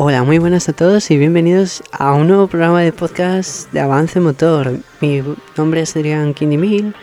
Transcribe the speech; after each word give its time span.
Hola, 0.00 0.22
muy 0.22 0.38
buenas 0.38 0.68
a 0.68 0.72
todos 0.74 1.10
y 1.10 1.18
bienvenidos 1.18 1.82
a 1.90 2.12
un 2.12 2.28
nuevo 2.28 2.46
programa 2.46 2.82
de 2.82 2.92
podcast 2.92 3.68
de 3.72 3.80
Avance 3.80 4.20
Motor. 4.20 4.78
Mi 5.00 5.24
nombre 5.56 5.80
es 5.80 5.96
Adrián 5.96 6.34
Quindimil 6.34 6.94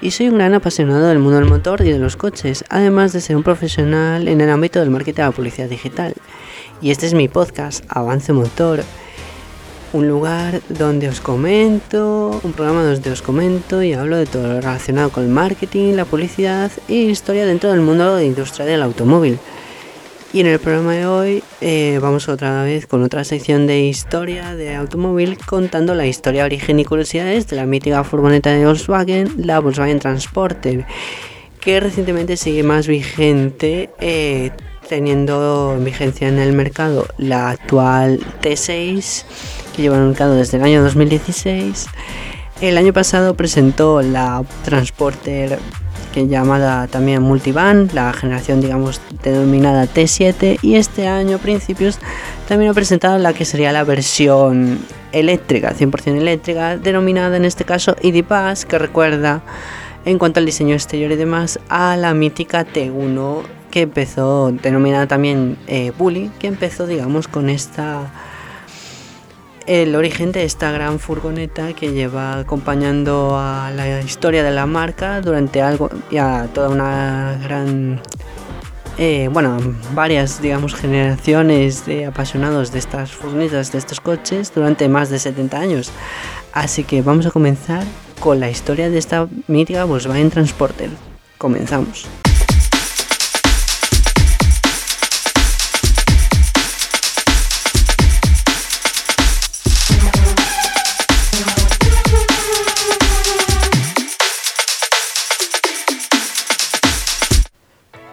y 0.00 0.12
soy 0.12 0.28
un 0.28 0.36
gran 0.36 0.54
apasionado 0.54 1.08
del 1.08 1.18
mundo 1.18 1.40
del 1.40 1.48
motor 1.48 1.80
y 1.80 1.90
de 1.90 1.98
los 1.98 2.14
coches, 2.16 2.64
además 2.68 3.12
de 3.12 3.22
ser 3.22 3.34
un 3.34 3.42
profesional 3.42 4.28
en 4.28 4.40
el 4.40 4.50
ámbito 4.50 4.78
del 4.78 4.90
marketing 4.90 5.16
de 5.16 5.22
la 5.22 5.32
publicidad 5.32 5.68
digital. 5.68 6.14
Y 6.80 6.92
este 6.92 7.06
es 7.06 7.14
mi 7.14 7.26
podcast, 7.26 7.84
Avance 7.88 8.32
Motor, 8.32 8.84
un 9.92 10.06
lugar 10.06 10.60
donde 10.68 11.08
os 11.08 11.20
comento, 11.20 12.40
un 12.44 12.52
programa 12.52 12.84
donde 12.84 13.10
os 13.10 13.20
comento 13.20 13.82
y 13.82 13.94
hablo 13.94 14.16
de 14.16 14.26
todo 14.26 14.46
lo 14.46 14.60
relacionado 14.60 15.10
con 15.10 15.24
el 15.24 15.30
marketing, 15.30 15.94
la 15.94 16.04
publicidad 16.04 16.70
y 16.86 17.06
historia 17.06 17.46
dentro 17.46 17.72
del 17.72 17.80
mundo 17.80 18.14
de 18.14 18.22
la 18.22 18.28
industria 18.28 18.64
del 18.64 18.84
automóvil. 18.84 19.40
Y 20.34 20.40
en 20.40 20.48
el 20.48 20.58
programa 20.58 20.94
de 20.94 21.06
hoy 21.06 21.44
eh, 21.60 22.00
vamos 22.02 22.28
otra 22.28 22.64
vez 22.64 22.88
con 22.88 23.04
otra 23.04 23.22
sección 23.22 23.68
de 23.68 23.82
historia 23.82 24.56
de 24.56 24.74
automóvil 24.74 25.38
contando 25.38 25.94
la 25.94 26.08
historia, 26.08 26.44
origen 26.44 26.80
y 26.80 26.84
curiosidades 26.84 27.46
de 27.46 27.54
la 27.54 27.66
mítica 27.66 28.02
furgoneta 28.02 28.50
de 28.50 28.66
Volkswagen, 28.66 29.32
la 29.36 29.60
Volkswagen 29.60 30.00
Transporter, 30.00 30.86
que 31.60 31.78
recientemente 31.78 32.36
sigue 32.36 32.64
más 32.64 32.88
vigente, 32.88 33.90
eh, 34.00 34.50
teniendo 34.88 35.78
vigencia 35.78 36.26
en 36.26 36.40
el 36.40 36.52
mercado 36.52 37.06
la 37.16 37.50
actual 37.50 38.18
T6, 38.42 39.26
que 39.76 39.82
lleva 39.82 39.94
en 39.94 40.02
el 40.02 40.08
mercado 40.08 40.34
desde 40.34 40.56
el 40.56 40.64
año 40.64 40.82
2016. 40.82 41.86
El 42.60 42.76
año 42.76 42.92
pasado 42.92 43.36
presentó 43.36 44.02
la 44.02 44.42
Transporter 44.64 45.60
que 46.14 46.28
llamada 46.28 46.86
también 46.86 47.22
Multivan, 47.22 47.90
la 47.92 48.12
generación 48.12 48.60
digamos 48.60 49.00
denominada 49.24 49.86
T7 49.86 50.60
y 50.62 50.76
este 50.76 51.08
año 51.08 51.38
principios 51.38 51.98
también 52.46 52.70
ha 52.70 52.74
presentado 52.74 53.18
la 53.18 53.32
que 53.32 53.44
sería 53.44 53.72
la 53.72 53.82
versión 53.82 54.78
eléctrica, 55.10 55.74
100% 55.74 56.16
eléctrica, 56.16 56.76
denominada 56.76 57.36
en 57.36 57.44
este 57.44 57.64
caso 57.64 57.96
ID 58.00 58.22
Pass, 58.22 58.64
que 58.64 58.78
recuerda 58.78 59.42
en 60.04 60.18
cuanto 60.20 60.38
al 60.38 60.46
diseño 60.46 60.74
exterior 60.74 61.10
y 61.10 61.16
demás 61.16 61.58
a 61.68 61.96
la 61.96 62.14
mítica 62.14 62.64
T1 62.64 63.42
que 63.72 63.80
empezó, 63.80 64.52
denominada 64.52 65.08
también 65.08 65.56
eh, 65.66 65.90
Bully, 65.98 66.30
que 66.38 66.46
empezó 66.46 66.86
digamos 66.86 67.26
con 67.26 67.50
esta 67.50 68.12
el 69.66 69.96
origen 69.96 70.32
de 70.32 70.44
esta 70.44 70.70
gran 70.70 70.98
furgoneta 70.98 71.72
que 71.72 71.92
lleva 71.92 72.40
acompañando 72.40 73.36
a 73.38 73.70
la 73.74 74.00
historia 74.00 74.42
de 74.42 74.50
la 74.50 74.66
marca 74.66 75.20
durante 75.20 75.62
algo 75.62 75.90
ya 76.10 76.48
toda 76.52 76.68
una 76.68 77.38
gran 77.42 78.00
eh, 78.98 79.28
bueno 79.32 79.56
varias 79.94 80.40
digamos 80.42 80.74
generaciones 80.74 81.86
de 81.86 82.06
apasionados 82.06 82.72
de 82.72 82.78
estas 82.78 83.12
furgonetas 83.12 83.72
de 83.72 83.78
estos 83.78 84.00
coches 84.00 84.52
durante 84.54 84.88
más 84.88 85.10
de 85.10 85.18
70 85.18 85.58
años. 85.58 85.90
Así 86.52 86.84
que 86.84 87.02
vamos 87.02 87.26
a 87.26 87.30
comenzar 87.30 87.84
con 88.20 88.40
la 88.40 88.50
historia 88.50 88.90
de 88.90 88.98
esta 88.98 89.28
mítica 89.48 89.84
Volkswagen 89.84 90.30
Transporter 90.30 90.90
comenzamos 91.38 92.06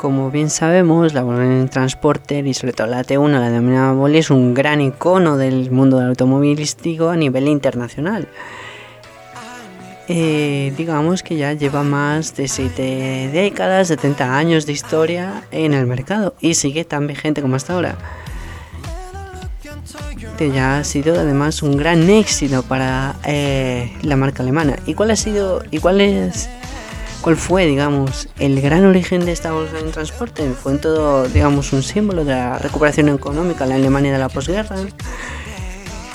Como 0.02 0.32
bien 0.32 0.50
sabemos, 0.50 1.14
la 1.14 1.22
Volkswagen 1.22 1.70
Transporter 1.70 2.48
y 2.48 2.56
sobre 2.56 2.74
todo 2.74 2.88
la 2.88 3.04
T1, 3.04 3.30
la 3.30 3.52
denominada 3.52 3.94
Volkswagen, 3.94 4.20
es 4.20 4.30
un 4.32 4.54
gran 4.56 4.82
icono 4.82 5.38
del 5.38 5.70
mundo 5.70 6.00
del 6.00 6.08
automovilístico 6.08 7.10
a 7.10 7.16
nivel 7.16 7.48
internacional. 7.48 8.28
Eh, 10.08 10.74
digamos 10.76 11.22
que 11.22 11.36
ya 11.36 11.54
lleva 11.54 11.84
más 11.84 12.36
de 12.36 12.48
7 12.48 13.30
décadas, 13.32 13.90
70 13.90 14.36
años 14.36 14.66
de 14.66 14.74
historia 14.74 15.44
en 15.52 15.76
el 15.76 15.86
mercado 15.86 16.34
y 16.42 16.56
sigue 16.56 16.84
tan 16.84 17.06
vigente 17.06 17.44
como 17.44 17.56
hasta 17.56 17.74
ahora. 17.74 17.96
Que 20.36 20.50
ya 20.50 20.80
ha 20.80 20.84
sido 20.84 21.14
además 21.14 21.62
un 21.62 21.78
gran 21.78 22.10
éxito 22.10 22.64
para 22.64 23.18
eh, 23.24 23.96
la 24.02 24.16
marca 24.16 24.42
alemana. 24.42 24.78
¿Y 24.88 24.96
cuál 24.96 25.12
ha 25.12 25.16
sido, 25.16 25.62
y 25.70 25.78
cuál 25.78 26.02
es 26.02 26.50
¿Cuál 27.22 27.38
fue, 27.38 27.68
digamos, 27.68 28.28
el 28.40 28.60
gran 28.62 28.84
origen 28.84 29.26
de 29.26 29.32
esta 29.32 29.52
Volkswagen 29.52 29.92
Transporte? 29.92 30.50
Fue 30.54 30.72
en 30.72 30.82
todo, 30.82 31.28
digamos, 31.28 31.72
un 31.72 31.84
símbolo 31.84 32.26
de 32.26 32.34
la 32.34 32.58
recuperación 32.58 33.10
económica 33.10 33.64
en 33.66 33.70
la 33.70 33.76
Alemania 33.76 34.12
de 34.12 34.18
la 34.18 34.28
posguerra. 34.28 34.76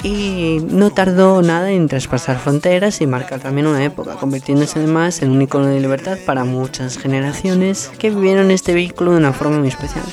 Y 0.02 0.58
no 0.68 0.90
tardó 0.90 1.42
nada 1.42 1.70
en 1.70 1.86
traspasar 1.86 2.40
fronteras 2.40 3.00
y 3.00 3.06
marcar 3.06 3.38
también 3.38 3.68
una 3.68 3.84
época, 3.84 4.14
convirtiéndose 4.14 4.80
además 4.80 5.22
en 5.22 5.30
un 5.30 5.42
icono 5.42 5.66
de 5.66 5.78
libertad 5.78 6.18
para 6.26 6.42
muchas 6.44 6.98
generaciones 6.98 7.88
que 7.98 8.10
vivieron 8.10 8.50
este 8.50 8.74
vehículo 8.74 9.12
de 9.12 9.18
una 9.18 9.32
forma 9.32 9.58
muy 9.58 9.68
especial. 9.68 10.04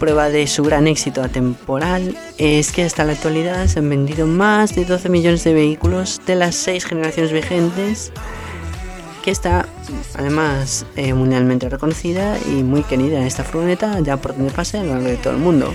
Prueba 0.00 0.30
de 0.30 0.48
su 0.48 0.64
gran 0.64 0.88
éxito 0.88 1.22
atemporal 1.22 2.16
es 2.38 2.72
que 2.72 2.82
hasta 2.82 3.04
la 3.04 3.12
actualidad 3.12 3.66
se 3.66 3.78
han 3.78 3.88
vendido 3.88 4.26
más 4.26 4.74
de 4.74 4.84
12 4.84 5.08
millones 5.10 5.44
de 5.44 5.54
vehículos 5.54 6.20
de 6.26 6.34
las 6.34 6.56
6 6.56 6.86
generaciones 6.86 7.32
vigentes 7.32 8.12
está 9.30 9.66
además 10.14 10.86
eh, 10.96 11.14
mundialmente 11.14 11.68
reconocida 11.68 12.38
y 12.46 12.62
muy 12.62 12.82
querida 12.82 13.26
esta 13.26 13.44
furgoneta 13.44 14.00
ya 14.00 14.16
por 14.16 14.36
donde 14.36 14.52
pase 14.52 14.78
a 14.78 14.84
lo 14.84 14.94
largo 14.94 15.08
de 15.08 15.16
todo 15.16 15.32
el 15.32 15.38
mundo. 15.38 15.74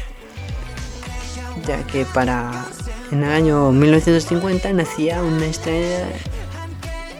Ya 1.68 1.86
que 1.88 2.06
para 2.06 2.66
en 3.12 3.24
el 3.24 3.32
año 3.32 3.72
1950 3.72 4.74
nacía 4.74 5.22
una 5.22 5.46
estrella 5.46 6.08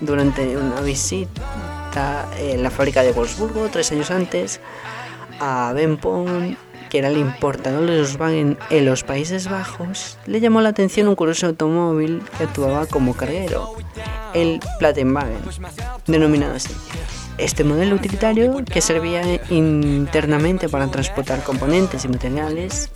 durante 0.02 0.58
una 0.58 0.82
visita 0.82 2.28
en 2.40 2.64
la 2.64 2.72
fábrica 2.72 3.04
de 3.04 3.12
Wolfsburgo 3.12 3.70
tres 3.70 3.92
años 3.92 4.10
antes 4.10 4.60
a 5.40 5.72
Ben 5.74 5.98
Pong 5.98 6.56
que 6.94 7.00
era 7.00 7.08
el 7.08 7.18
importador 7.18 7.90
de 7.90 7.98
Volkswagen 7.98 8.56
en 8.70 8.86
los 8.86 9.04
Países 9.04 9.50
Bajos, 9.50 10.20
le 10.28 10.40
llamó 10.40 10.62
la 10.62 10.70
atención 10.70 11.08
un 11.08 11.16
curioso 11.16 11.48
automóvil 11.48 12.22
que 12.38 12.44
actuaba 12.44 12.86
como 12.86 13.16
carguero, 13.16 13.74
el 14.36 14.60
Plattenwagen, 14.78 15.40
denominado 16.06 16.54
así. 16.54 16.72
Este 17.40 17.64
modelo 17.64 17.96
utilitario, 17.96 18.64
que 18.64 18.80
servía 18.80 19.24
internamente 19.50 20.70
para 20.70 20.86
transportar 20.92 21.44
componentes 21.44 22.06
y 22.06 22.10
materiales, 22.10 22.92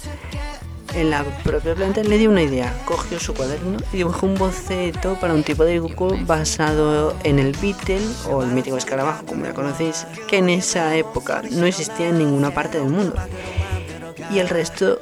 en 0.93 1.09
la 1.09 1.23
propia 1.43 1.73
planta 1.73 2.03
le 2.03 2.19
dio 2.19 2.29
una 2.29 2.43
idea. 2.43 2.71
Cogió 2.85 3.19
su 3.19 3.33
cuaderno 3.33 3.79
y 3.91 3.97
dibujó 3.97 4.27
un 4.27 4.35
boceto 4.35 5.15
para 5.15 5.33
un 5.33 5.41
tipo 5.41 5.63
de 5.63 5.71
dibujo 5.71 6.15
basado 6.27 7.15
en 7.23 7.39
el 7.39 7.53
Beetle 7.53 8.05
o 8.29 8.43
el 8.43 8.51
mítico 8.51 8.77
escarabajo, 8.77 9.25
como 9.25 9.45
ya 9.45 9.55
conocéis, 9.55 10.05
que 10.27 10.37
en 10.37 10.49
esa 10.49 10.95
época 10.95 11.41
no 11.49 11.65
existía 11.65 12.09
en 12.09 12.19
ninguna 12.19 12.51
parte 12.51 12.77
del 12.77 12.89
mundo 12.89 13.15
y 14.31 14.39
el 14.39 14.49
resto 14.49 14.99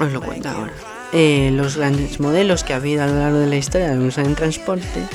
os 0.00 0.12
lo 0.12 0.20
cuento 0.20 0.48
ahora. 0.48 0.72
Eh, 1.12 1.50
los 1.52 1.76
grandes 1.76 2.20
modelos 2.20 2.62
que 2.62 2.72
ha 2.72 2.76
habido 2.76 3.02
a 3.02 3.06
lo 3.06 3.16
largo 3.16 3.38
de 3.38 3.46
la 3.46 3.56
historia 3.56 3.90
de 3.90 3.96
los 3.96 4.16
en 4.18 4.34
transporte. 4.34 5.06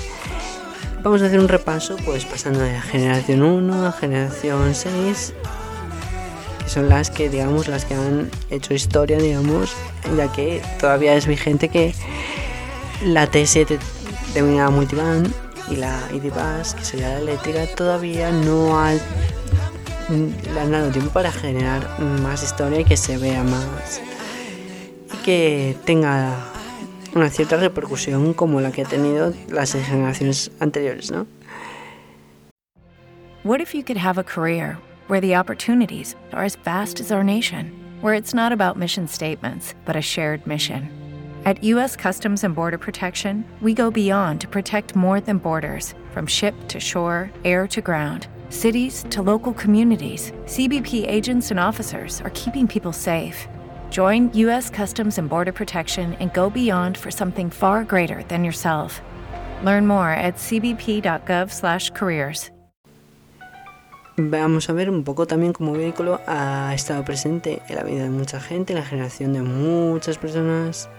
Vamos 1.02 1.22
a 1.22 1.28
hacer 1.28 1.40
un 1.40 1.48
repaso, 1.48 1.96
pues 2.04 2.26
pasando 2.26 2.60
de 2.60 2.74
la 2.74 2.82
generación 2.82 3.44
1 3.44 3.86
a 3.86 3.92
generación 3.92 4.74
6, 4.74 5.34
que 6.64 6.70
son 6.70 6.90
las 6.90 7.12
que, 7.12 7.30
digamos, 7.30 7.68
las 7.68 7.86
que 7.86 7.94
han 7.94 8.30
hecho 8.50 8.74
historia, 8.74 9.18
digamos, 9.18 9.72
ya 10.18 10.32
que 10.32 10.62
todavía 10.80 11.16
es 11.16 11.28
vigente 11.28 11.70
que 11.70 11.94
la 13.04 13.30
T7 13.32 13.78
denominada 14.34 14.72
multivan 14.72 15.32
y 15.70 15.76
la 15.76 16.00
ID 16.12 16.32
que 16.76 16.84
sería 16.84 17.10
la 17.10 17.20
eléctrica, 17.20 17.68
todavía 17.76 18.32
no 18.32 18.80
ha 18.80 18.94
le 20.10 20.60
han 20.60 20.72
dado 20.72 20.92
tiempo 20.92 21.12
para 21.12 21.32
generar 21.32 22.00
más 22.00 22.44
historia 22.44 22.80
y 22.80 22.86
que 22.86 22.98
se 22.98 23.18
vea 23.18 23.44
más 23.44 24.02
y 25.14 25.18
que 25.24 25.76
tenga 25.86 26.36
una 27.16 27.30
cierta 27.30 27.58
repercusión 27.58 28.34
como 28.34 28.62
la 28.62 28.72
que 28.72 28.84
ha 28.84 28.86
tenido 28.86 29.34
las 29.50 29.74
generaciones 29.74 30.52
anteriores, 30.60 31.12
¿no? 31.12 31.26
What 33.44 33.62
if 33.62 33.74
you 33.74 33.84
could 33.84 33.98
have 33.98 34.18
a 34.18 34.24
career 34.24 34.78
where 35.08 35.22
the 35.22 35.36
opportunities 35.36 36.16
are 36.34 36.44
as 36.44 36.56
vast 36.56 37.00
as 37.00 37.12
our 37.12 37.24
nation, 37.24 37.72
where 38.02 38.16
it's 38.16 38.34
not 38.34 38.52
about 38.52 38.78
mission 38.78 39.08
statements, 39.08 39.76
but 39.86 39.96
a 39.96 40.02
shared 40.02 40.46
mission. 40.48 40.90
At 41.46 41.64
U.S. 41.64 41.96
Customs 41.96 42.44
and 42.44 42.56
Border 42.56 42.80
Protection, 42.80 43.46
we 43.62 43.76
go 43.76 43.92
beyond 43.92 44.42
to 44.42 44.48
protect 44.48 44.96
more 44.96 45.22
than 45.22 45.38
borders 45.38 45.94
from 46.12 46.26
ship 46.26 46.56
to 46.70 46.80
shore, 46.80 47.30
air 47.44 47.68
to 47.68 47.82
ground, 47.82 48.28
cities 48.50 49.06
to 49.12 49.22
local 49.22 49.54
communities. 49.54 50.32
CBP 50.46 51.08
agents 51.08 51.52
and 51.52 51.60
officers 51.60 52.22
are 52.22 52.32
keeping 52.32 52.68
people 52.68 52.92
safe. 52.92 53.48
Join 53.92 54.34
U.S. 54.34 54.72
Customs 54.72 55.20
and 55.20 55.30
Border 55.30 55.52
Protection 55.52 56.16
and 56.20 56.34
go 56.34 56.50
beyond 56.50 56.98
for 56.98 57.12
something 57.12 57.52
far 57.52 57.84
greater 57.84 58.24
than 58.30 58.44
yourself. 58.44 59.00
Learn 59.64 59.86
more 59.86 60.10
at 60.10 60.38
cbp.gov/careers. 60.38 62.50
Vamos 64.18 64.70
a 64.70 64.74
ver 64.74 64.90
un 64.90 65.04
poco 65.04 65.28
también 65.28 65.52
como 65.52 65.74
vehículo 65.74 66.22
ha 66.26 66.74
estado 66.74 67.04
presente 67.04 67.62
en 67.68 67.76
la 67.76 67.84
vida 67.84 68.04
de 68.04 68.10
mucha 68.10 68.40
gente, 68.40 68.72
en 68.72 68.80
la 68.80 68.86
generación 68.86 69.34
de 69.34 69.42
muchas 69.42 70.18
personas 70.18 70.90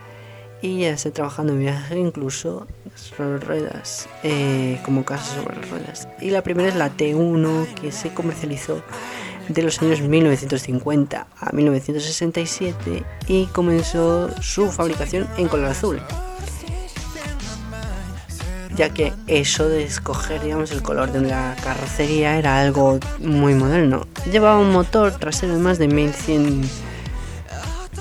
y 0.62 0.80
ya 0.80 0.90
está 0.90 1.10
trabajando 1.10 1.52
en 1.52 1.60
viaje 1.60 1.98
incluso 1.98 2.66
sobre 2.94 3.38
ruedas, 3.38 4.08
eh, 4.22 4.80
como 4.84 5.04
casas 5.04 5.36
sobre 5.36 5.60
ruedas. 5.68 6.08
Y 6.20 6.30
la 6.30 6.42
primera 6.42 6.68
es 6.68 6.76
la 6.76 6.90
T1 6.90 7.74
que 7.74 7.92
se 7.92 8.12
comercializó 8.12 8.82
de 9.48 9.62
los 9.62 9.80
años 9.80 10.00
1950 10.00 11.26
a 11.38 11.52
1967 11.52 13.04
y 13.28 13.46
comenzó 13.46 14.30
su 14.42 14.70
fabricación 14.72 15.28
en 15.36 15.48
color 15.48 15.66
azul 15.66 16.00
ya 18.76 18.90
que 18.90 19.12
eso 19.26 19.68
de 19.68 19.84
escoger 19.84 20.42
digamos, 20.42 20.70
el 20.70 20.82
color 20.82 21.10
de 21.10 21.22
la 21.22 21.56
carrocería 21.62 22.38
era 22.38 22.60
algo 22.60 23.00
muy 23.18 23.54
moderno. 23.54 24.06
Llevaba 24.30 24.58
un 24.58 24.70
motor 24.70 25.12
trasero 25.12 25.54
de 25.54 25.60
más 25.60 25.78
de 25.78 25.88
1100 25.88 26.68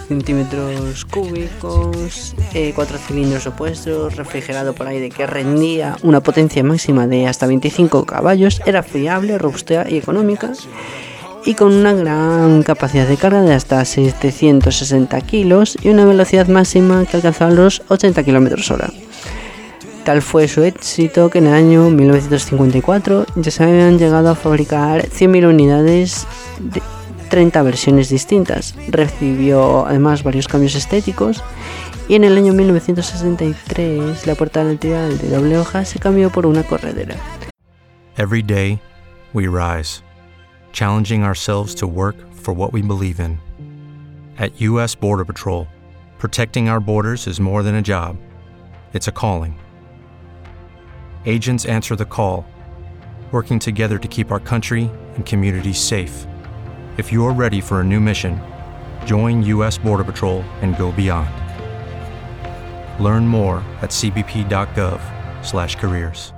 centímetros 0.08 1.06
cúbicos, 1.06 2.36
eh, 2.54 2.74
cuatro 2.76 2.98
cilindros 2.98 3.48
opuestos, 3.48 4.16
refrigerado 4.16 4.74
por 4.74 4.88
aire 4.88 5.10
que 5.10 5.26
rendía 5.26 5.98
una 6.04 6.22
potencia 6.22 6.64
máxima 6.64 7.08
de 7.08 7.28
hasta 7.28 7.48
25 7.48 8.06
caballos, 8.06 8.62
era 8.66 8.84
fiable, 8.84 9.38
robusta 9.38 9.86
y 9.90 9.98
económica 9.98 10.52
y 11.46 11.54
con 11.54 11.74
una 11.74 11.94
gran 11.94 12.64
capacidad 12.64 13.08
de 13.08 13.18
carga 13.18 13.42
de 13.42 13.54
hasta 13.54 13.86
760 13.86 15.22
kilos 15.22 15.78
y 15.82 15.90
una 15.90 16.06
velocidad 16.06 16.48
máxima 16.48 17.06
que 17.06 17.18
alcanzaba 17.18 17.52
los 17.52 17.84
80 17.88 18.24
km 18.24 18.72
hora. 18.72 18.90
Tal 20.04 20.22
fue 20.22 20.48
su 20.48 20.64
éxito 20.64 21.30
que 21.30 21.40
en 21.40 21.48
el 21.48 21.54
año 21.54 21.90
1954 21.90 23.26
ya 23.38 23.52
se 23.52 23.64
habían 23.64 23.98
llegado 23.98 24.30
a 24.30 24.36
fabricar 24.36 25.08
100.000 25.10 25.50
unidades 25.50 26.28
de 26.60 26.82
30 27.30 27.62
versiones 27.64 28.10
distintas. 28.10 28.76
Recibió 28.88 29.86
además 29.86 30.24
varios 30.24 30.48
cambios 30.48 30.76
estéticos 30.76 31.44
y 32.08 32.16
en 32.16 32.24
el 32.24 32.38
año 32.38 32.54
1963 32.54 34.28
la 34.28 34.36
puerta 34.36 34.64
lateral 34.64 35.18
de 35.18 35.30
doble 35.30 35.58
hoja 35.58 35.86
se 35.86 36.00
cambió 36.00 36.30
por 36.30 36.46
una 36.46 36.64
corredera. 36.64 37.16
Every 38.18 38.42
day 38.42 38.80
we 39.34 39.48
rise, 39.48 40.02
challenging 40.72 41.24
ourselves 41.24 41.76
to 41.76 41.88
work 41.88 42.16
for 42.34 42.54
what 42.54 42.72
we 42.72 42.82
believe 42.82 43.20
in. 43.20 43.40
At 44.38 44.52
US 44.62 44.96
Border 44.96 45.26
Patrol, 45.26 45.68
protecting 46.18 46.70
our 46.70 46.80
borders 46.80 47.28
is 47.28 47.40
more 47.40 47.64
than 47.64 47.76
a 47.76 47.82
job. 47.82 48.18
It's 48.94 49.08
a 49.08 49.12
calling. 49.12 49.56
agents 51.26 51.66
answer 51.66 51.96
the 51.96 52.06
call, 52.06 52.46
working 53.32 53.60
together 53.60 53.98
to 53.98 54.08
keep 54.08 54.32
our 54.32 54.40
country 54.40 54.90
and 55.16 55.26
communities 55.26 55.80
safe. 55.80 56.26
If 56.98 57.12
you're 57.12 57.34
ready 57.34 57.60
for 57.60 57.82
a 57.82 57.84
new 57.84 58.00
mission, 58.00 58.40
join 59.06 59.44
U.S. 59.44 59.78
Border 59.78 60.06
Patrol 60.06 60.46
and 60.62 60.78
go 60.78 60.94
beyond. 60.94 61.28
Learn 63.02 63.28
more 63.28 63.62
at 63.82 63.90
cbp.gov/careers. 63.90 66.34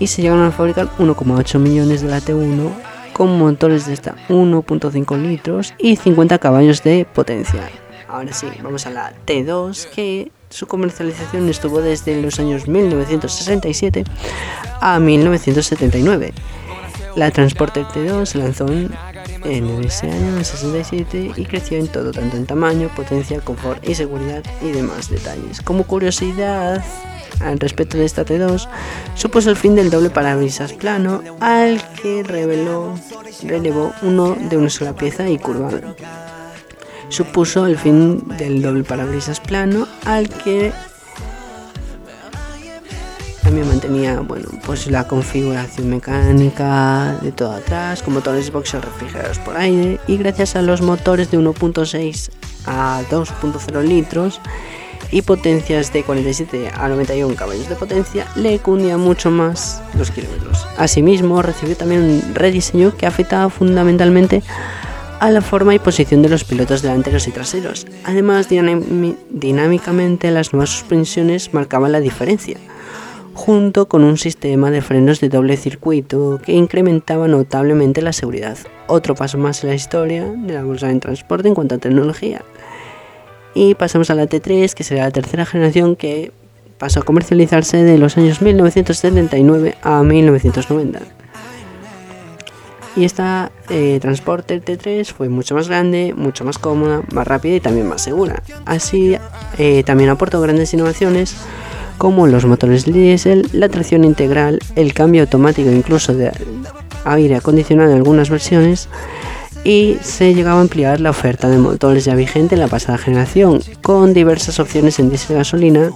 Y 0.00 0.08
se 0.08 0.22
llegaron 0.22 0.44
a 0.44 0.50
fabricar 0.50 0.88
1,8 0.98 1.60
millones 1.60 2.02
de 2.02 2.08
la 2.08 2.20
T1 2.20 2.72
con 3.12 3.38
motores 3.38 3.86
de 3.86 3.92
hasta 3.92 4.16
1.5 4.28 5.22
litros 5.22 5.72
y 5.78 5.94
50 5.94 6.40
caballos 6.40 6.82
de 6.82 7.04
potencia. 7.04 7.70
Ahora 8.08 8.32
sí, 8.32 8.48
vamos 8.60 8.86
a 8.86 8.90
la 8.90 9.12
T2 9.24 9.88
que 9.90 10.32
su 10.50 10.66
comercialización 10.66 11.48
estuvo 11.48 11.80
desde 11.80 12.20
los 12.20 12.40
años 12.40 12.66
1967 12.66 14.02
a 14.80 14.98
1979. 14.98 16.34
La 17.16 17.30
Transporter 17.30 17.86
T2 17.86 18.26
se 18.26 18.38
lanzó 18.38 18.66
en, 18.68 18.90
ese 19.84 20.10
año, 20.10 20.36
en 20.36 20.44
67, 20.44 21.32
y 21.36 21.44
creció 21.44 21.78
en 21.78 21.88
todo, 21.88 22.10
tanto 22.12 22.36
en 22.36 22.46
tamaño, 22.46 22.90
potencia, 22.94 23.40
confort 23.40 23.88
y 23.88 23.94
seguridad 23.94 24.42
y 24.60 24.70
demás 24.70 25.08
detalles. 25.08 25.60
Como 25.60 25.84
curiosidad, 25.84 26.84
al 27.40 27.60
respecto 27.60 27.96
de 27.96 28.04
esta 28.04 28.24
T2, 28.24 28.68
supuso 29.14 29.50
el 29.50 29.56
fin 29.56 29.74
del 29.74 29.90
doble 29.90 30.10
parabrisas 30.10 30.72
plano 30.72 31.22
al 31.40 31.80
que 32.02 32.22
reveló, 32.22 32.94
relevó 33.42 33.92
uno 34.02 34.36
de 34.48 34.56
una 34.56 34.70
sola 34.70 34.94
pieza 34.94 35.28
y 35.28 35.38
curvado 35.38 35.94
supuso 37.08 37.66
el 37.66 37.78
fin 37.78 38.26
del 38.38 38.60
doble 38.60 38.82
parabrisas 38.82 39.38
plano 39.38 39.86
al 40.04 40.28
que 40.28 40.72
también 43.44 43.68
mantenía 43.68 44.20
bueno 44.20 44.48
pues 44.64 44.86
la 44.88 45.06
configuración 45.06 45.90
mecánica 45.90 47.16
de 47.22 47.30
todo 47.30 47.52
atrás 47.52 48.02
con 48.02 48.14
motores 48.14 48.50
boxer 48.50 48.82
refrigerados 48.82 49.38
por 49.38 49.56
aire 49.56 50.00
y 50.08 50.16
gracias 50.16 50.56
a 50.56 50.62
los 50.62 50.80
motores 50.80 51.30
de 51.30 51.38
1.6 51.38 52.30
a 52.66 53.02
2.0 53.10 53.82
litros 53.84 54.40
y 55.10 55.22
potencias 55.22 55.92
de 55.92 56.02
47 56.02 56.70
a 56.74 56.88
91 56.88 57.36
caballos 57.36 57.68
de 57.68 57.76
potencia 57.76 58.26
le 58.34 58.58
cundía 58.58 58.96
mucho 58.96 59.30
más 59.30 59.82
los 59.96 60.10
kilómetros. 60.10 60.66
Asimismo 60.78 61.42
recibió 61.42 61.76
también 61.76 62.02
un 62.02 62.34
rediseño 62.34 62.96
que 62.96 63.06
afectaba 63.06 63.50
fundamentalmente 63.50 64.42
a 65.20 65.30
la 65.30 65.42
forma 65.42 65.74
y 65.74 65.78
posición 65.78 66.22
de 66.22 66.30
los 66.30 66.44
pilotos 66.44 66.82
delanteros 66.82 67.28
y 67.28 67.30
traseros. 67.30 67.86
Además, 68.04 68.48
dinámicamente 68.48 70.30
las 70.30 70.52
nuevas 70.52 70.70
suspensiones 70.70 71.54
marcaban 71.54 71.92
la 71.92 72.00
diferencia, 72.00 72.58
junto 73.34 73.86
con 73.86 74.04
un 74.04 74.16
sistema 74.16 74.70
de 74.70 74.80
frenos 74.80 75.20
de 75.20 75.28
doble 75.28 75.56
circuito 75.56 76.40
que 76.42 76.52
incrementaba 76.52 77.28
notablemente 77.28 78.00
la 78.00 78.12
seguridad. 78.12 78.56
Otro 78.86 79.14
paso 79.14 79.38
más 79.38 79.62
en 79.62 79.70
la 79.70 79.76
historia 79.76 80.24
de 80.24 80.54
la 80.54 80.64
bolsa 80.64 80.90
en 80.90 81.00
transporte 81.00 81.48
en 81.48 81.54
cuanto 81.54 81.74
a 81.74 81.78
tecnología. 81.78 82.42
Y 83.54 83.74
pasamos 83.74 84.10
a 84.10 84.14
la 84.14 84.26
T3, 84.26 84.72
que 84.72 84.84
será 84.84 85.04
la 85.04 85.10
tercera 85.10 85.44
generación 85.44 85.96
que 85.96 86.32
pasó 86.78 87.00
a 87.00 87.02
comercializarse 87.02 87.84
de 87.84 87.98
los 87.98 88.16
años 88.16 88.42
1979 88.42 89.76
a 89.82 90.02
1990 90.02 91.00
y 92.96 93.04
esta 93.04 93.50
eh, 93.70 93.98
Transporter 94.00 94.64
T3 94.64 95.12
fue 95.12 95.28
mucho 95.28 95.54
más 95.54 95.68
grande, 95.68 96.14
mucho 96.16 96.44
más 96.44 96.58
cómoda, 96.58 97.02
más 97.12 97.26
rápida 97.26 97.56
y 97.56 97.60
también 97.60 97.88
más 97.88 98.02
segura. 98.02 98.42
Así 98.66 99.16
eh, 99.58 99.82
también 99.84 100.10
aportó 100.10 100.40
grandes 100.40 100.72
innovaciones 100.74 101.36
como 101.98 102.26
los 102.26 102.44
motores 102.44 102.84
diésel, 102.84 103.48
la 103.52 103.68
tracción 103.68 104.04
integral, 104.04 104.58
el 104.76 104.92
cambio 104.92 105.22
automático 105.22 105.70
incluso 105.70 106.14
de 106.14 106.32
aire 107.04 107.36
acondicionado 107.36 107.90
en 107.90 107.96
algunas 107.96 108.30
versiones 108.30 108.88
y 109.64 109.96
se 110.02 110.34
llegaba 110.34 110.58
a 110.58 110.62
ampliar 110.62 111.00
la 111.00 111.10
oferta 111.10 111.48
de 111.48 111.58
motores 111.58 112.04
ya 112.04 112.14
vigente 112.14 112.54
en 112.54 112.60
la 112.60 112.68
pasada 112.68 112.98
generación 112.98 113.60
con 113.82 114.12
diversas 114.12 114.60
opciones 114.60 114.98
en 114.98 115.08
diésel 115.08 115.36
y 115.36 115.38
gasolina 115.38 115.90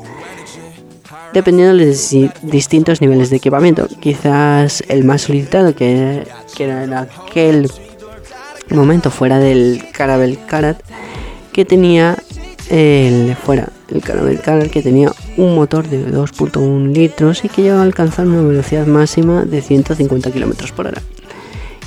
dependiendo 1.33 1.77
de 1.77 2.31
distintos 2.43 3.01
niveles 3.01 3.31
de 3.31 3.37
equipamiento. 3.37 3.87
Quizás 4.01 4.83
el 4.89 5.05
más 5.05 5.23
solicitado, 5.23 5.75
que, 5.75 6.27
era 6.59 6.85
en 6.85 6.95
aquel 6.95 7.71
momento 8.71 9.11
fuera 9.11 9.39
del 9.39 9.85
Caravel 9.93 10.39
Carat, 10.47 10.81
que 11.53 11.65
tenía 11.65 12.17
el 12.71 13.37
fuera 13.37 13.69
el 13.91 14.03
Caravel 14.03 14.41
Carat 14.41 14.71
que 14.71 14.83
tenía 14.83 15.13
un 15.37 15.55
motor 15.55 15.89
de 15.89 16.07
2.1 16.07 16.93
litros 16.93 17.45
y 17.45 17.49
que 17.49 17.63
llegaba 17.63 17.83
a 17.83 17.85
alcanzar 17.85 18.27
una 18.27 18.43
velocidad 18.43 18.87
máxima 18.87 19.45
de 19.45 19.63
150 19.63 20.31
km 20.31 20.73
por 20.73 20.89
hora. 20.89 21.03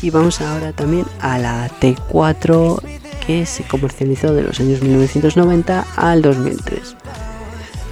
Y 0.01 0.09
vamos 0.09 0.41
ahora 0.41 0.73
también 0.73 1.05
a 1.19 1.37
la 1.37 1.69
T4 1.79 2.81
que 3.25 3.45
se 3.45 3.63
comercializó 3.63 4.33
de 4.33 4.43
los 4.43 4.59
años 4.59 4.81
1990 4.81 5.85
al 5.95 6.21
2003 6.21 6.95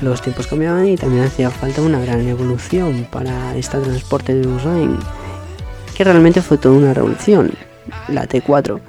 los 0.01 0.21
tiempos 0.21 0.47
cambiaban 0.47 0.87
y 0.87 0.95
también 0.95 1.25
hacía 1.25 1.49
falta 1.49 1.81
una 1.81 1.99
gran 1.99 2.27
evolución 2.27 3.07
para 3.11 3.55
este 3.55 3.77
transporte 3.79 4.33
de 4.33 4.47
Usain, 4.47 4.97
que 5.95 6.03
realmente 6.03 6.41
fue 6.41 6.57
toda 6.57 6.75
una 6.75 6.93
revolución, 6.93 7.51
la 8.07 8.27
T4. 8.27 8.79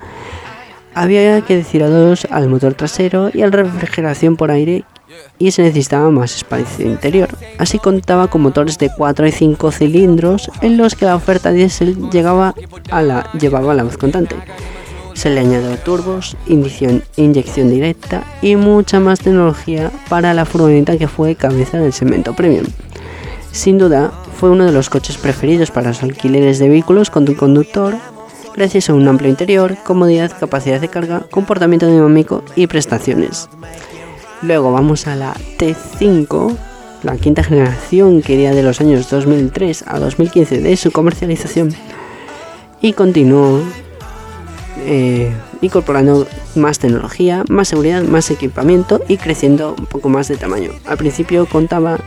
Había 0.94 1.40
que 1.42 1.56
decir 1.56 1.82
adiós 1.82 2.26
al 2.30 2.48
motor 2.48 2.74
trasero 2.74 3.30
y 3.32 3.42
a 3.42 3.46
la 3.46 3.56
refrigeración 3.56 4.36
por 4.36 4.50
aire 4.50 4.84
y 5.38 5.50
se 5.50 5.62
necesitaba 5.62 6.10
más 6.10 6.36
espacio 6.36 6.86
interior. 6.86 7.28
Así 7.58 7.78
contaba 7.78 8.28
con 8.28 8.42
motores 8.42 8.78
de 8.78 8.90
4 8.96 9.26
y 9.26 9.32
5 9.32 9.72
cilindros 9.72 10.50
en 10.60 10.76
los 10.76 10.94
que 10.94 11.06
la 11.06 11.16
oferta 11.16 11.52
diésel 11.52 12.10
llegaba 12.10 12.54
a 12.90 13.02
la, 13.02 13.30
llevaba 13.32 13.72
a 13.72 13.74
la 13.74 13.84
voz 13.84 13.96
constante 13.96 14.36
Se 15.14 15.30
le 15.30 15.40
añadió 15.40 15.76
turbos, 15.78 16.36
inyección, 16.46 17.02
directa 17.70 18.24
y 18.42 18.56
mucha 18.56 19.00
más 19.00 19.20
tecnología 19.20 19.90
para 20.08 20.34
la 20.34 20.44
furgoneta 20.44 20.96
que 20.96 21.08
fue 21.08 21.34
cabeza 21.34 21.78
del 21.78 21.92
segmento 21.92 22.34
premium. 22.34 22.66
Sin 23.52 23.78
duda, 23.78 24.12
fue 24.36 24.50
uno 24.50 24.64
de 24.64 24.72
los 24.72 24.88
coches 24.88 25.18
preferidos 25.18 25.70
para 25.70 25.88
los 25.88 26.02
alquileres 26.02 26.58
de 26.58 26.68
vehículos 26.68 27.10
con 27.10 27.28
un 27.28 27.34
conductor, 27.34 27.96
gracias 28.54 28.88
a 28.88 28.94
un 28.94 29.06
amplio 29.06 29.28
interior, 29.28 29.76
comodidad, 29.84 30.32
capacidad 30.38 30.80
de 30.80 30.88
carga, 30.88 31.26
comportamiento 31.30 31.86
dinámico 31.86 32.42
y 32.56 32.66
prestaciones. 32.66 33.48
Luego 34.42 34.72
vamos 34.72 35.06
a 35.06 35.16
la 35.16 35.34
T5, 35.58 36.56
la 37.02 37.16
quinta 37.16 37.42
generación 37.42 38.22
que 38.22 38.34
iría 38.34 38.54
de 38.54 38.62
los 38.62 38.80
años 38.80 39.10
2003 39.10 39.84
a 39.86 39.98
2015 39.98 40.60
de 40.60 40.76
su 40.76 40.92
comercialización 40.92 41.74
y 42.80 42.94
continuó 42.94 43.60
eh, 44.86 45.30
incorporando 45.60 46.26
más 46.54 46.78
tecnología, 46.78 47.44
más 47.48 47.68
seguridad, 47.68 48.02
más 48.02 48.30
equipamiento 48.30 49.02
y 49.08 49.18
creciendo 49.18 49.74
un 49.78 49.86
poco 49.86 50.08
más 50.08 50.28
de 50.28 50.36
tamaño. 50.36 50.70
Al 50.86 50.96
principio 50.96 51.44
contaba 51.44 51.98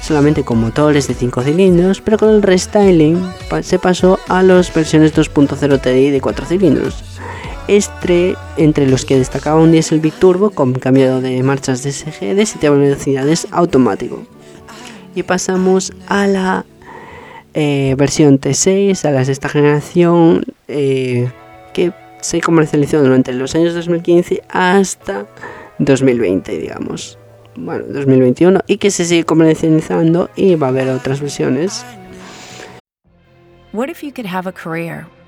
solamente 0.00 0.44
con 0.44 0.58
motores 0.60 1.06
de 1.06 1.14
5 1.14 1.42
cilindros, 1.42 2.00
pero 2.00 2.16
con 2.16 2.30
el 2.30 2.42
restyling 2.42 3.22
se 3.62 3.78
pasó 3.78 4.18
a 4.28 4.42
las 4.42 4.72
versiones 4.72 5.14
2.0 5.14 5.80
TDI 5.80 6.10
de 6.10 6.20
4 6.22 6.46
cilindros. 6.46 7.04
Este, 7.68 8.34
entre 8.56 8.88
los 8.88 9.04
que 9.04 9.18
destacaba 9.18 9.60
un 9.60 9.72
diesel 9.72 10.00
biturbo 10.00 10.50
con 10.50 10.72
cambio 10.72 11.20
de 11.20 11.42
marchas 11.42 11.82
DSG 11.84 12.34
de 12.34 12.46
7 12.46 12.70
velocidades 12.70 13.46
automático. 13.50 14.26
Y 15.14 15.22
pasamos 15.22 15.92
a 16.06 16.26
la 16.26 16.64
eh, 17.54 17.94
versión 17.98 18.40
T6, 18.40 19.04
a 19.04 19.10
la 19.10 19.24
sexta 19.24 19.48
generación, 19.48 20.44
eh, 20.66 21.30
que 21.74 21.92
se 22.20 22.40
comercializó 22.40 23.02
durante 23.02 23.32
los 23.32 23.54
años 23.54 23.74
2015 23.74 24.42
hasta 24.48 25.26
2020, 25.78 26.58
digamos 26.58 27.18
bueno, 27.58 27.84
2021 27.88 28.60
y 28.66 28.78
que 28.78 28.90
se 28.90 29.04
sigue 29.04 29.24
comercializando 29.24 30.30
y 30.36 30.54
va 30.54 30.68
a 30.68 30.70
haber 30.70 30.88
otras 30.88 31.20
versiones. 31.20 31.84
What 33.72 33.88
if 33.88 34.02
you 34.02 34.12
could 34.12 34.26
have 34.26 34.48
a 34.48 34.52
career 34.52 35.06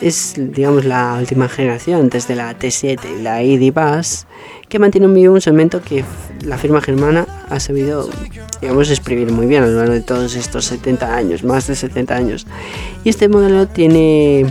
Es, 0.00 0.34
digamos, 0.36 0.84
la 0.84 1.16
última 1.18 1.48
generación 1.48 2.08
desde 2.08 2.34
la 2.34 2.58
T7 2.58 2.98
y 3.18 3.22
la 3.22 3.42
ID 3.42 3.72
Bus 3.72 4.26
que 4.68 4.78
mantiene 4.78 5.06
vivo 5.06 5.34
un 5.34 5.40
segmento 5.40 5.80
que 5.80 6.04
la 6.44 6.58
firma 6.58 6.80
germana 6.80 7.26
ha 7.48 7.60
sabido, 7.60 8.10
digamos, 8.60 8.90
exprimir 8.90 9.30
muy 9.30 9.46
bien 9.46 9.62
a 9.62 9.66
lo 9.66 9.76
largo 9.76 9.92
de 9.92 10.00
todos 10.00 10.34
estos 10.34 10.64
70 10.64 11.14
años, 11.14 11.44
más 11.44 11.68
de 11.68 11.76
70 11.76 12.16
años. 12.16 12.46
Y 13.04 13.08
este 13.08 13.28
modelo 13.28 13.68
tiene 13.68 14.46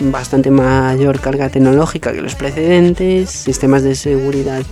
bastante 0.00 0.50
mayor 0.50 1.20
carga 1.20 1.50
tecnológica 1.50 2.12
que 2.12 2.22
los 2.22 2.34
precedentes, 2.34 3.28
sistemas 3.28 3.82
de 3.82 3.94
seguridad 3.94 4.62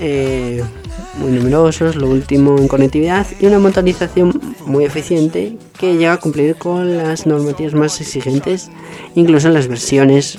eh, 0.00 0.64
muy 1.18 1.30
numerosos, 1.30 1.94
lo 1.94 2.08
último 2.08 2.58
en 2.58 2.66
conectividad 2.66 3.26
y 3.38 3.46
una 3.46 3.58
motorización 3.60 4.47
muy 4.68 4.84
eficiente 4.84 5.56
que 5.78 5.96
llega 5.96 6.14
a 6.14 6.16
cumplir 6.18 6.56
con 6.56 6.96
las 6.96 7.26
normativas 7.26 7.74
más 7.74 8.00
exigentes, 8.00 8.70
incluso 9.14 9.48
en 9.48 9.54
las 9.54 9.68
versiones 9.68 10.38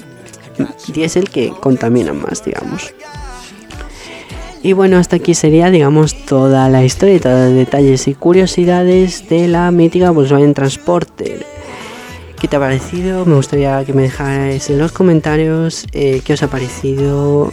diésel 0.93 1.29
que 1.29 1.50
contaminan 1.50 2.21
más, 2.21 2.43
digamos. 2.43 2.93
Y 4.62 4.74
bueno, 4.74 4.98
hasta 4.98 5.15
aquí 5.15 5.33
sería, 5.33 5.71
digamos, 5.71 6.25
toda 6.25 6.67
la 6.67 6.83
historia 6.83 7.15
y 7.15 7.19
todos 7.19 7.50
los 7.50 7.55
detalles 7.55 8.07
y 8.07 8.13
curiosidades 8.13 9.29
de 9.29 9.48
la 9.48 9.71
mítica 9.71 10.12
Volkswagen 10.12 10.53
Transporter. 10.53 11.45
¿Qué 12.39 12.48
te 12.48 12.57
ha 12.57 12.59
parecido? 12.59 13.25
Me 13.25 13.36
gustaría 13.36 13.83
que 13.86 13.93
me 13.93 14.03
dejáis 14.03 14.69
en 14.69 14.79
los 14.79 14.91
comentarios 14.91 15.86
eh, 15.93 16.21
qué 16.24 16.33
os 16.33 16.43
ha 16.43 16.48
parecido 16.50 17.51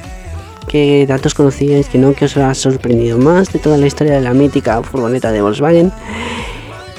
qué 0.67 1.07
datos 1.07 1.35
conocíais 1.35 1.89
que 1.89 1.99
no, 1.99 2.13
que 2.15 2.25
os 2.25 2.37
ha 2.37 2.53
sorprendido 2.55 3.19
más 3.19 3.53
de 3.53 3.59
toda 3.59 3.79
la 3.79 3.87
historia 3.87 4.15
de 4.15 4.21
la 4.21 4.35
mítica 4.35 4.83
furgoneta 4.83 5.31
de 5.31 5.43
Volkswagen. 5.43 5.93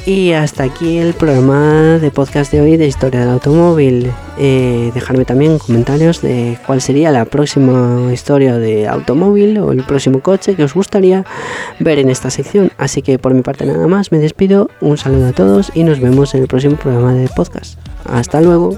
Y 0.07 0.31
hasta 0.31 0.63
aquí 0.63 0.99
el 0.99 1.13
programa 1.13 1.99
de 1.99 2.11
podcast 2.11 2.49
de 2.53 2.61
hoy 2.61 2.77
de 2.77 2.87
historia 2.87 3.19
del 3.19 3.29
automóvil. 3.29 4.09
Eh, 4.39 4.89
dejarme 4.93 5.25
también 5.25 5.59
comentarios 5.59 6.21
de 6.21 6.57
cuál 6.65 6.81
sería 6.81 7.11
la 7.11 7.25
próxima 7.25 8.13
historia 8.13 8.57
de 8.57 8.87
automóvil 8.87 9.57
o 9.57 9.73
el 9.73 9.83
próximo 9.83 10.21
coche 10.21 10.55
que 10.55 10.63
os 10.63 10.73
gustaría 10.73 11.25
ver 11.81 11.99
en 11.99 12.09
esta 12.09 12.29
sección. 12.29 12.71
Así 12.77 13.01
que 13.01 13.19
por 13.19 13.33
mi 13.33 13.41
parte 13.41 13.65
nada 13.65 13.85
más, 13.87 14.13
me 14.13 14.19
despido, 14.19 14.69
un 14.79 14.97
saludo 14.97 15.27
a 15.27 15.33
todos 15.33 15.73
y 15.75 15.83
nos 15.83 15.99
vemos 15.99 16.33
en 16.35 16.43
el 16.43 16.47
próximo 16.47 16.77
programa 16.77 17.13
de 17.13 17.27
podcast. 17.27 17.77
Hasta 18.05 18.39
luego. 18.39 18.77